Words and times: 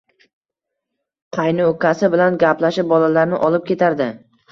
Qaynukasi 1.37 2.09
bilan 2.13 2.39
gaplashib, 2.45 2.89
bolalarni 2.95 3.43
olib 3.49 3.69
ketardi 3.69 4.09